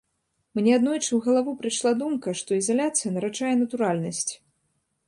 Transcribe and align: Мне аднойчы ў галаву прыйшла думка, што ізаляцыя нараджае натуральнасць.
Мне 0.59 0.71
аднойчы 0.77 1.07
ў 1.07 1.19
галаву 1.27 1.53
прыйшла 1.59 1.91
думка, 2.01 2.35
што 2.41 2.51
ізаляцыя 2.61 3.09
нараджае 3.19 3.55
натуральнасць. 3.63 4.29